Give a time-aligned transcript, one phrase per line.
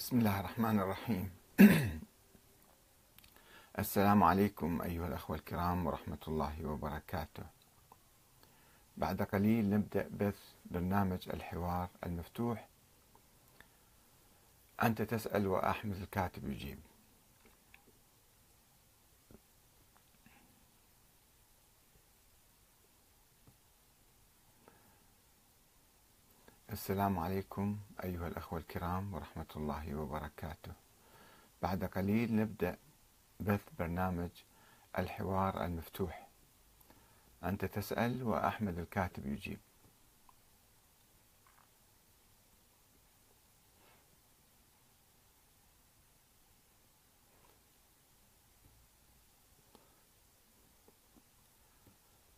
[0.00, 1.30] بسم الله الرحمن الرحيم.
[3.78, 7.42] السلام عليكم أيها الأخوة الكرام ورحمة الله وبركاته.
[8.96, 12.68] بعد قليل نبدأ بث برنامج الحوار المفتوح.
[14.82, 16.78] أنت تسأل وأحمد الكاتب يجيب.
[26.80, 30.72] السلام عليكم أيها الأخوة الكرام ورحمة الله وبركاته.
[31.62, 32.76] بعد قليل نبدأ
[33.40, 34.30] بث برنامج
[34.98, 36.28] الحوار المفتوح.
[37.44, 39.58] أنت تسأل وأحمد الكاتب يجيب.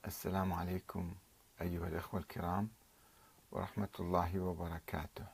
[0.06, 1.14] السلام عليكم
[1.60, 2.68] أيها الأخوة الكرام
[3.52, 5.26] ورحمة الله وبركاته.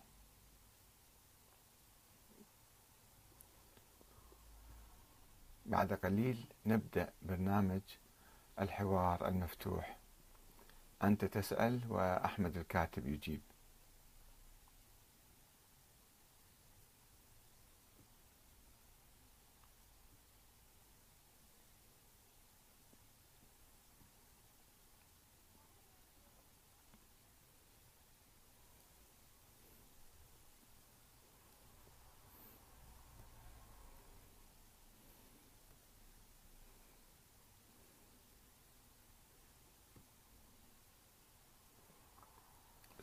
[5.67, 7.81] بعد قليل نبدأ برنامج
[8.61, 9.99] الحوار المفتوح.
[11.03, 13.41] أنت تسأل وأحمد الكاتب يجيب.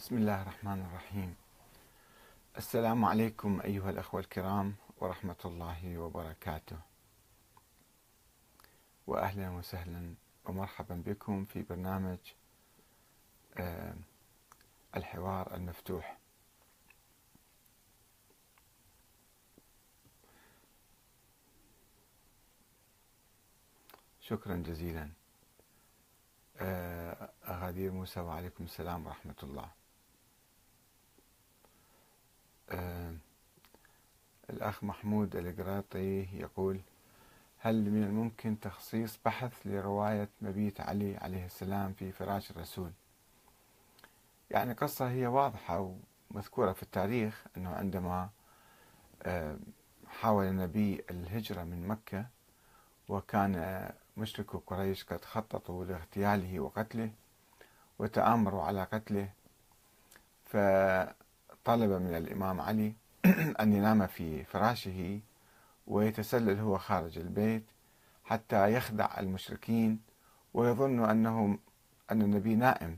[0.05, 1.35] بسم الله الرحمن الرحيم.
[2.57, 6.77] السلام عليكم أيها الأخوة الكرام ورحمة الله وبركاته.
[9.07, 10.13] وأهلا وسهلا
[10.45, 12.17] ومرحبا بكم في برنامج
[14.95, 16.17] الحوار المفتوح.
[24.21, 25.09] شكرا جزيلا.
[27.47, 29.84] غدير موسى وعليكم السلام ورحمة الله.
[34.49, 36.79] الأخ محمود القراطي يقول
[37.59, 42.91] هل من الممكن تخصيص بحث لرواية مبيت علي عليه السلام في فراش الرسول؟
[44.51, 45.95] يعني قصة هي واضحة
[46.31, 48.29] ومذكورة في التاريخ أنه عندما
[50.07, 52.25] حاول النبي الهجرة من مكة
[53.09, 57.11] وكان مشركو قريش قد خططوا لاغتياله وقتله
[57.99, 59.29] وتآمروا على قتله
[61.65, 62.93] فطلب من الإمام علي
[63.61, 65.19] أن ينام في فراشه
[65.87, 67.63] ويتسلل هو خارج البيت
[68.23, 69.99] حتى يخدع المشركين
[70.53, 71.57] ويظن أنه
[72.11, 72.97] أن النبي نائم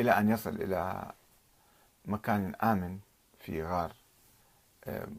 [0.00, 1.12] إلى أن يصل إلى
[2.04, 2.98] مكان آمن
[3.38, 3.92] في غار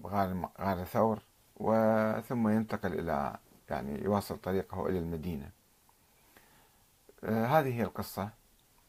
[0.05, 1.19] غار غار ثور
[1.55, 3.37] وثم ينتقل إلى
[3.69, 5.49] يعني يواصل طريقه إلى المدينة.
[7.23, 8.29] هذه هي القصة.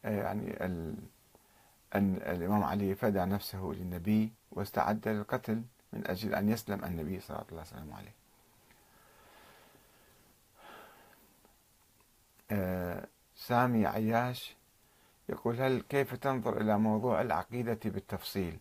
[0.05, 0.65] يعني
[1.95, 5.63] أن الإمام علي فدى نفسه للنبي واستعد للقتل
[5.93, 8.13] من أجل أن يسلم النبي صلى الله عليه وسلم عليه.
[13.37, 14.57] سامي عياش
[15.29, 18.59] يقول هل كيف تنظر إلى موضوع العقيدة بالتفصيل؟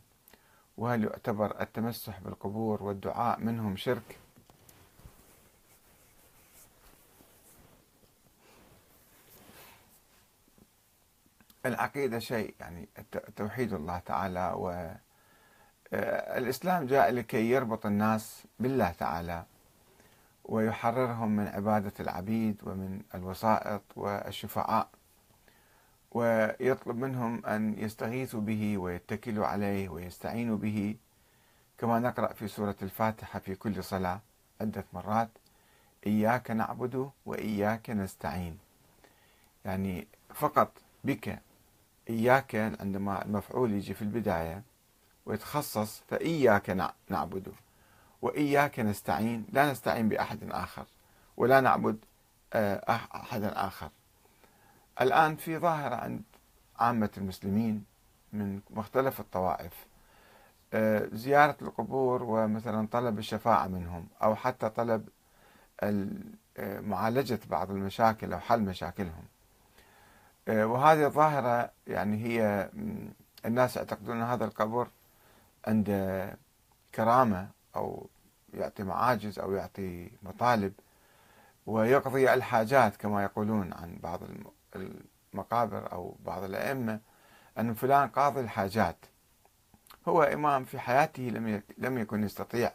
[0.78, 4.18] وهل يعتبر التمسح بالقبور والدعاء منهم شرك؟
[11.66, 12.90] العقيدة شيء يعني
[13.36, 14.94] توحيد الله تعالى و
[16.38, 19.46] الإسلام جاء لكي يربط الناس بالله تعالى
[20.44, 24.90] ويحررهم من عبادة العبيد ومن الوسائط والشفعاء
[26.12, 30.96] ويطلب منهم أن يستغيثوا به ويتكلوا عليه ويستعينوا به.
[31.78, 34.20] كما نقرأ في سورة الفاتحة في كل صلاة
[34.62, 35.30] عدة مرات
[36.08, 38.58] إياك نعبد وإياك نستعين.
[39.66, 40.72] يعني فقط
[41.04, 41.40] بك
[42.10, 44.64] إياك عندما المفعول يجي في البداية
[45.26, 47.54] ويتخصص فإياك نعبد
[48.22, 50.86] وإياك نستعين لا نستعين بأحد آخر
[51.38, 51.98] ولا نعبد
[52.56, 53.90] أحدا آخر.
[55.02, 56.22] الآن في ظاهرة عند
[56.80, 57.84] عامة المسلمين
[58.34, 59.88] من مختلف الطوائف
[61.14, 65.10] زيارة القبور ومثلا طلب الشفاعة منهم أو حتى طلب
[66.60, 69.24] معالجة بعض المشاكل أو حل مشاكلهم.
[70.48, 72.70] وهذه الظاهرة يعني هي
[73.46, 74.88] الناس يعتقدون هذا القبر
[75.68, 76.38] عنده
[76.96, 78.10] كرامة أو
[78.54, 80.74] يعطي معاجز أو يعطي مطالب
[81.66, 84.20] ويقضي الحاجات كما يقولون عن بعض
[84.76, 87.00] المقابر أو بعض الأئمة
[87.60, 88.98] أن فلان قاضي الحاجات
[90.08, 91.24] هو إمام في حياته
[91.78, 92.72] لم يكن يستطيع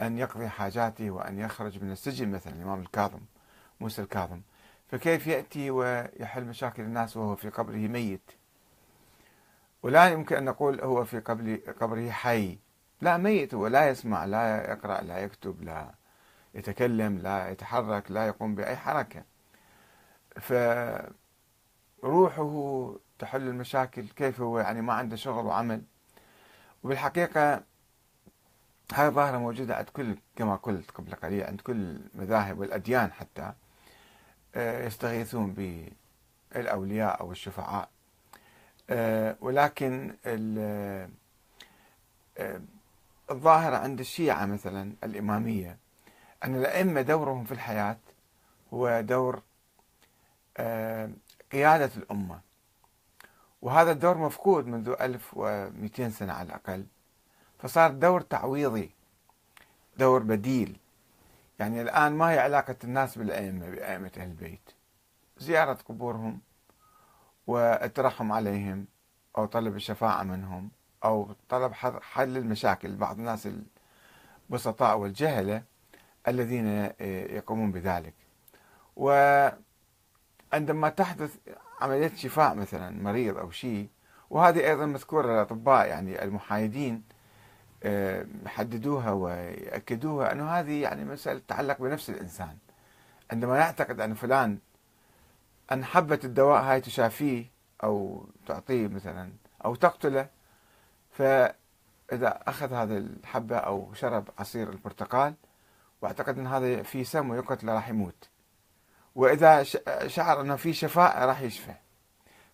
[0.00, 3.20] أن يقضي حاجاته وأن يخرج من السجن مثلا الإمام الكاظم
[3.80, 4.40] موسى الكاظم.
[4.90, 8.30] فكيف يأتي ويحل مشاكل الناس وهو في قبره ميت؟
[9.82, 11.20] ولا يمكن أن نقول هو في
[11.80, 12.58] قبره حي.
[13.00, 15.94] لا ميت هو لا يسمع لا يقرأ لا يكتب لا
[16.54, 19.24] يتكلم لا يتحرك لا يقوم بأي حركة.
[22.02, 25.82] فروحه تحل المشاكل كيف هو؟ يعني ما عنده شغل وعمل.
[26.82, 27.62] وبالحقيقة
[28.92, 33.52] هاي ظاهرة موجودة عند كل كما قلت قبل قليل عند كل المذاهب والأديان حتى.
[34.56, 35.52] يستغيثون
[36.52, 37.88] بالأولياء أو الشفعاء.
[38.90, 41.08] آه، ولكن آه،
[43.30, 45.76] الظاهرة عند الشيعة مثلا الإمامية
[46.44, 47.96] أن الأئمة دورهم في الحياة
[48.74, 49.42] هو دور
[51.52, 52.40] قيادة الأمة.
[53.62, 56.86] وهذا الدور مفقود منذ 1200 سنة على الأقل.
[57.58, 58.90] فصار دور تعويضي
[59.98, 60.76] دور بديل.
[61.60, 64.70] يعني الآن ما هي علاقة الناس بالأئمة بأئمة أهل البيت.
[65.38, 66.40] زيارة قبورهم
[67.46, 68.86] والترحم عليهم
[69.38, 70.70] أو طلب الشفاعة منهم
[71.04, 71.72] أو طلب
[72.02, 73.48] حل المشاكل بعض الناس
[74.50, 75.62] البسطاء والجهلة
[76.28, 76.66] الذين
[77.30, 78.14] يقومون بذلك.
[78.96, 81.36] وعندما تحدث
[81.80, 83.88] عملية شفاء مثلا مريض أو شيء
[84.30, 87.09] وهذه أيضا مذكورة للأطباء يعني المحايدين آه،
[88.46, 92.56] حددوها ويأكدوها أنه هذه يعني مسألة تتعلق بنفس الإنسان.
[93.32, 94.58] عندما يعتقد أن فلان
[95.72, 97.44] أن حبة الدواء هاي تشافيه
[97.84, 99.32] أو تعطيه مثلا
[99.64, 100.28] أو تقتله
[101.10, 105.34] فإذا أخذ هذه الحبة أو شرب عصير البرتقال
[106.02, 108.28] وأعتقد أن هذا فيه سم ويقتله راح يموت.
[109.14, 109.62] وإذا
[110.06, 111.74] شعر أنه في شفاء راح يشفى.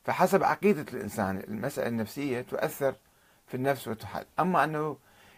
[0.04, 2.94] فحسب عقيدة الإنسان المسألة النفسية تؤثر
[3.46, 4.24] في النفس وتحل.
[4.40, 4.96] أما أنه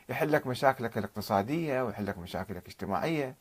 [0.09, 3.35] يحل لك مشاكلك الاقتصادية ويحل لك مشاكلك الاجتماعية.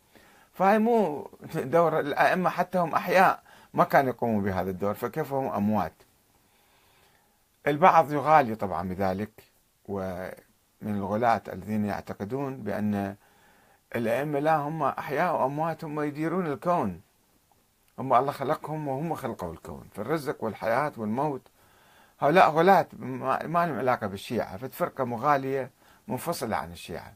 [0.53, 3.43] فهي مو دور الأئمة حتى هم أحياء
[3.73, 5.93] ما كانوا يقوموا بهذا الدور فكيف هم أموات؟
[7.67, 9.31] البعض يغالي طبعا بذلك
[9.85, 10.33] ومن
[10.83, 13.15] الغلاة الذين يعتقدون بأن
[13.95, 17.01] الأئمة لا هم أحياء وأموات هم يديرون الكون.
[17.99, 19.87] هم الله خلقهم وهم خلقوا الكون.
[19.93, 21.41] في الرزق والحياة والموت
[22.19, 24.57] هؤلاء غلاة ما لهم علاقة بالشيعة.
[24.57, 25.71] فرقة مغالية
[26.07, 27.13] منفصلة عن الشيعة.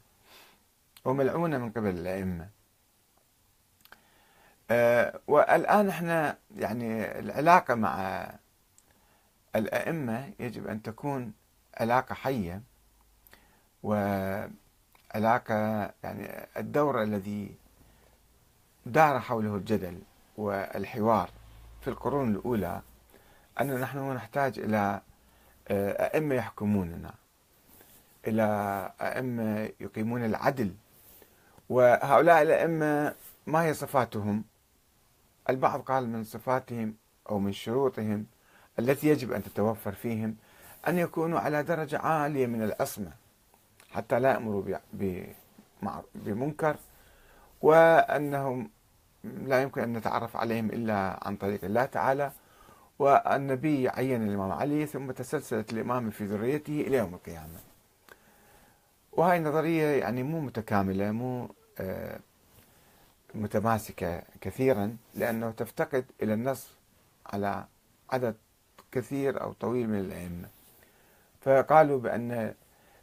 [1.05, 2.49] وملعونة من قبل الأئمة.
[4.71, 8.27] أه والآن إحنا يعني العلاقة مع
[9.55, 11.33] الأئمة يجب أن تكون
[11.77, 12.61] علاقة حية
[13.83, 14.51] وعلاقة
[16.03, 17.55] يعني الدور الذي
[18.85, 20.01] دار حوله الجدل
[20.37, 21.29] والحوار
[21.81, 22.81] في القرون الأولى
[23.61, 25.01] أننا نحن نحتاج إلى
[25.67, 27.13] آه، أئمة يحكموننا.
[28.27, 30.71] إلى أئمة يقيمون العدل.
[31.69, 33.15] وهؤلاء الأئمة
[33.47, 34.43] ما هي صفاتهم؟
[35.49, 36.95] البعض قال من صفاتهم
[37.29, 38.25] أو من شروطهم
[38.79, 40.35] التي يجب أن تتوفر فيهم
[40.87, 43.11] أن يكونوا على درجة عالية من العصمة
[43.91, 44.63] حتى لا يأمروا
[46.13, 46.75] بمنكر
[47.61, 48.69] وأنهم
[49.23, 52.31] لا يمكن أن نتعرف عليهم إلا عن طريق الله تعالى
[52.99, 57.70] والنبي عين الإمام علي ثم تسلسلت الإمامة في ذريته إلى يوم القيامة.
[59.11, 61.49] وهاي النظرية يعني مو متكاملة مو
[61.79, 62.19] آه،
[63.35, 66.67] متماسكة كثيرا لأنه تفتقد إلى النص
[67.25, 67.65] على
[68.09, 68.35] عدد
[68.91, 70.47] كثير أو طويل من الأئمة.
[71.41, 72.53] فقالوا بأن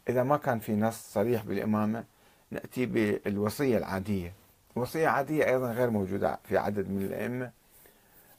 [0.09, 2.03] إذا ما كان في نص صريح بالإمامة
[2.51, 4.33] نأتي بالوصية العادية.
[4.75, 7.51] وصية عادية أيضا غير موجودة في عدد من الأئمة.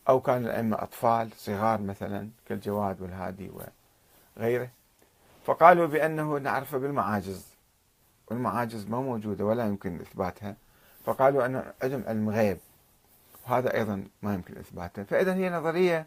[0.08, 3.50] أو كان الأئمة أطفال صغار مثلا كالجواد والهادي
[4.36, 4.68] وغيره.
[5.44, 7.49] فقالوا بأنه نعرفه بالمعاجز.
[8.30, 10.56] والمعاجز ما موجودة ولا يمكن إثباتها
[11.04, 12.58] فقالوا أنه عندهم علم غيب
[13.46, 15.02] وهذا أيضا ما يمكن إثباته.
[15.02, 16.06] فإذا هي نظرية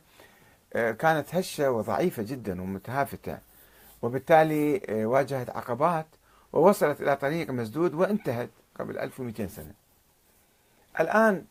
[0.74, 3.38] آه، كانت هشة وضعيفة جدا ومتهافتة
[4.02, 6.06] وبالتالي آه، واجهت عقبات
[6.54, 8.50] ووصلت إلى طريق مسدود وانتهت
[8.80, 9.74] قبل 1200 سنة.
[11.00, 11.46] الآن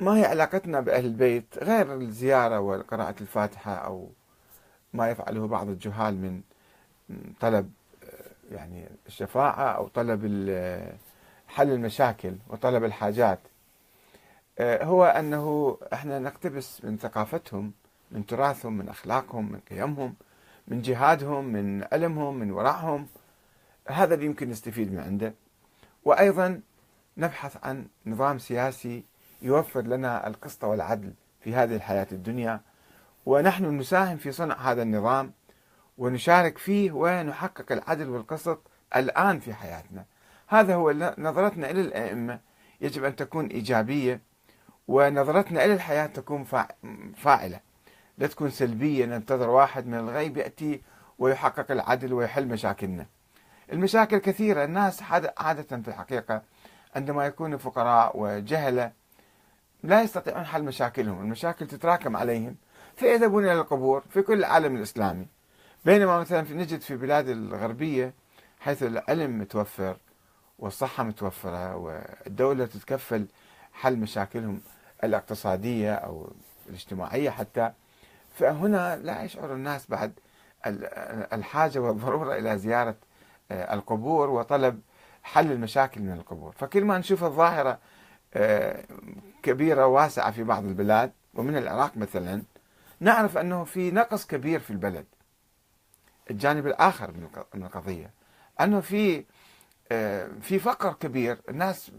[0.00, 4.08] ما هي علاقتنا بأهل البيت غير الزيارة وقراءة الفاتحة أو
[4.92, 6.40] ما يفعله بعض الجهال من
[7.40, 7.70] طلب
[8.52, 10.22] يعني الشفاعة أو طلب
[11.48, 13.38] حل المشاكل وطلب الحاجات.
[14.60, 17.72] هو أنه إحنا نقتبس من ثقافتهم
[18.10, 20.14] من تراثهم من أخلاقهم من قيمهم
[20.68, 23.06] من جهادهم من علمهم من ورعهم
[23.88, 25.34] هذا اللي يمكن نستفيد من عنده.
[26.04, 26.60] وأيضا
[27.16, 29.04] نبحث عن نظام سياسي
[29.42, 32.60] يوفر لنا القسط والعدل في هذه الحياة الدنيا.
[33.26, 35.32] ونحن نساهم في صنع هذا النظام
[35.98, 38.60] ونشارك فيه ونحقق العدل والقسط
[38.96, 40.04] الآن في حياتنا.
[40.48, 42.40] هذا هو نظرتنا إلى الأئمة.
[42.80, 44.20] يجب أن تكون إيجابية
[44.88, 46.44] ونظرتنا إلى الحياة تكون
[47.16, 47.60] فاعلة.
[48.18, 50.82] لا تكون سلبية ننتظر واحد من الغيب يأتي
[51.18, 53.06] ويحقق العدل ويحل مشاكلنا.
[53.72, 54.64] المشاكل كثيرة.
[54.64, 55.02] الناس
[55.38, 56.42] عادة في الحقيقة
[56.96, 58.92] عندما يكونوا فقراء وجهلة
[59.82, 61.20] لا يستطيعون حل مشاكلهم.
[61.20, 62.56] المشاكل تتراكم عليهم
[62.96, 65.26] فيذهبون إلى القبور في كل العالم الإسلامي.
[65.84, 68.14] بينما مثلا نجد في بلاد الغربية
[68.60, 69.96] حيث العلم متوفر
[70.58, 73.26] والصحة متوفرة والدولة تتكفل
[73.72, 74.60] حل مشاكلهم
[75.04, 76.32] الاقتصادية أو
[76.68, 77.72] الاجتماعية حتى
[78.34, 80.12] فهنا لا يشعر الناس بعد
[81.32, 82.96] الحاجة والضرورة إلى زيارة
[83.50, 84.80] آه، القبور وطلب
[85.22, 86.52] حل المشاكل من القبور.
[86.52, 87.78] فكل ما نشوف الظاهرة
[88.34, 88.84] آه،
[89.42, 92.42] كبيرة واسعة في بعض البلاد ومن العراق مثلا
[93.00, 95.04] نعرف أنه في نقص كبير في البلد.
[96.30, 97.12] الجانب الآخر
[97.54, 98.10] من القضية.
[98.60, 99.24] أنه في
[99.92, 101.90] آه، في فقر كبير الناس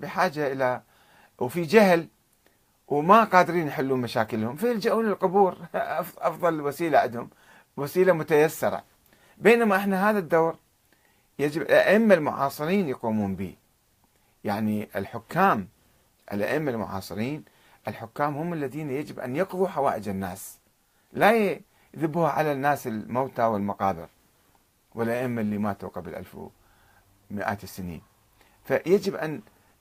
[0.00, 0.82] بحاجة إلى
[1.38, 2.08] وفي جهل
[2.88, 5.58] وما قادرين يحلون مشاكلهم فيلجؤون للقبور.
[6.18, 7.30] أفضل وسيلة عندهم
[7.76, 8.84] وسيلة متيسرة.
[9.38, 10.56] بينما إحنا هذا الدور
[11.38, 13.54] يجب الأئمة المعاصرين يقومون به.
[14.44, 15.68] يعني الحكام
[16.32, 17.44] الأئمة المعاصرين
[17.88, 20.58] الحكام هم الذين يجب أن يقضوا حوائج الناس.
[21.12, 21.60] لا
[21.96, 24.08] يذبوها على الناس الموتى والمقابر
[24.94, 26.36] والأئمة اللي ماتوا قبل ألف
[27.30, 28.02] مئات السنين.
[28.64, 29.40] فيجب أن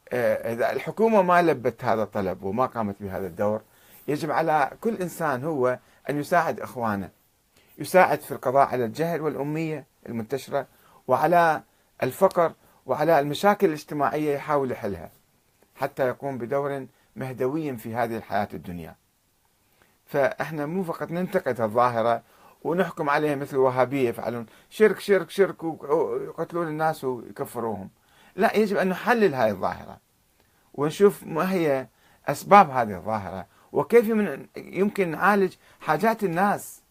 [0.10, 3.62] آه، إذا الحكومة ما لبت هذا الطلب وما قامت بهذا الدور
[4.08, 5.80] يجب على كل إنسان هو
[6.10, 7.10] أن يساعد إخوانه
[7.78, 10.68] يساعد في القضاء على الجهل والأمية المنتشرة
[11.08, 11.62] وعلى
[12.04, 12.54] الفقر
[12.86, 15.12] وعلى المشاكل الاجتماعية يحاول يحلها
[15.76, 18.96] حتى يقوم بدور مهدوي في هذه الحياة الدنيا.
[20.06, 22.22] فإحنا مو فقط ننتقد الظاهرة
[22.64, 24.46] ونحكم عليها مثل الوهابية يفعلون.
[24.70, 27.90] شرك شرك شرك ويقتلون الناس ويكفروهم.
[28.36, 29.98] لا يجب أن نحلل هذه الظاهرة
[30.74, 31.88] ونشوف ما هي
[32.28, 34.06] أسباب هذه الظاهرة وكيف
[34.58, 36.82] يمكن نعالج حاجات الناس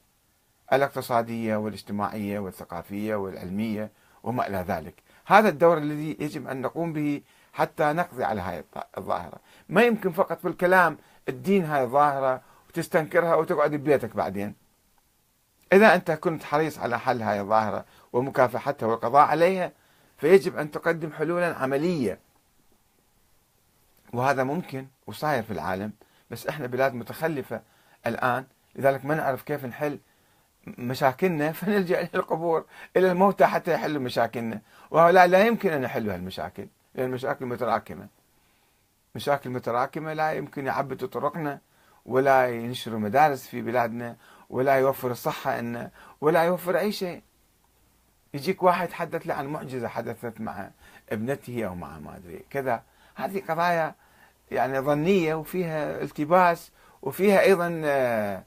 [0.73, 3.91] الاقتصادية والاجتماعية والثقافية والعلمية
[4.23, 5.03] وما إلى ذلك.
[5.27, 8.65] هذا الدور الذي يجب أن نقوم به حتى نقضي على هذه
[8.99, 9.39] الظاهرة.
[9.69, 12.43] ما يمكن فقط بالكلام الدين هذه الظاهرة
[12.75, 14.55] وتستنكرها وتقعد ببيتك بعدين.
[15.73, 19.73] إذا أنت كنت حريص على حل هذه الظاهرة ومكافحتها والقضاء عليها
[20.19, 22.19] فيجب أن تقدم حلولا عملية.
[24.13, 25.93] وهذا ممكن وصاير في العالم
[26.31, 27.63] بس إحنا بلاد متخلفة
[28.07, 28.45] الآن
[28.77, 29.99] لذلك ما نعرف كيف نحل
[30.67, 32.65] مشاكلنا فنلجأ إلى القبور
[32.97, 34.61] إلى الموتى حتى يحلوا مشاكلنا.
[34.91, 38.09] وهؤلاء لا يمكن أن يحلوا هالمشاكل لأن المشاكل متراكمة.
[39.15, 41.61] مشاكل متراكمة لا يمكن يعبدوا طرقنا
[42.07, 44.17] ولا ينشروا مدارس في بلادنا
[44.51, 47.23] ولا يوفر الصحة إن ولا يوفر أي شيء.
[48.35, 50.71] يجيك واحد حدث له عن معجزة حدثت مع
[51.13, 52.45] ابنته أو مع ما أدري.
[52.51, 52.83] كذا.
[53.15, 53.95] هذه قضايا
[54.51, 56.71] يعني ظنية وفيها التباس
[57.03, 58.43] وفيها أيضا آه،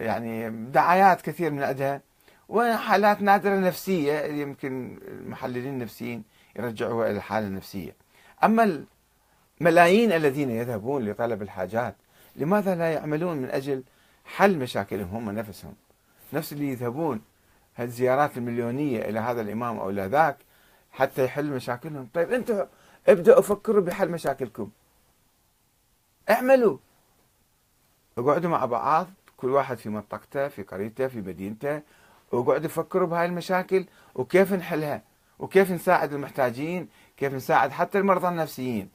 [0.00, 2.00] يعني دعايات كثير من عندها
[2.48, 6.24] وحالات نادرة نفسية يمكن المحللين النفسيين
[6.56, 7.96] يرجعوها إلى الحالة النفسية.
[8.44, 8.84] أما
[9.60, 11.96] الملايين الذين يذهبون لطلب الحاجات
[12.36, 13.82] لماذا لا يعملون من أجل
[14.24, 15.74] حل مشاكلهم هم نفسهم؟
[16.32, 17.20] نفس اللي يذهبون
[17.76, 20.36] هالزيارات المليونية إلى هذا الإمام أو إلى ذاك
[20.92, 22.08] حتى يحل مشاكلهم.
[22.14, 22.66] طيب أنتم
[23.08, 24.70] ابدأوا فكروا بحل مشاكلكم.
[26.30, 26.78] اعملوا.
[28.18, 31.82] اقعدوا مع بعض كل واحد في منطقته في قريته في مدينته.
[32.32, 35.02] وقعدوا فكروا بهاي المشاكل وكيف نحلها؟
[35.38, 38.88] وكيف نساعد المحتاجين؟ كيف نساعد حتى المرضى النفسيين؟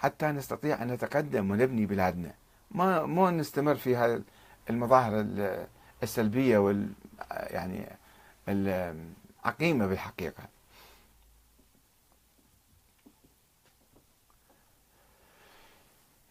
[0.00, 2.34] حتى نستطيع أن نتقدم ونبني بلادنا.
[2.70, 4.22] ما مو نستمر في هذه
[4.70, 5.26] المظاهر
[6.02, 6.88] السلبية وال
[7.30, 7.86] يعني
[8.48, 10.42] العقيمة بالحقيقة.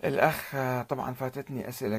[0.03, 0.51] الأخ
[0.89, 1.97] طبعا فاتتني أسئلة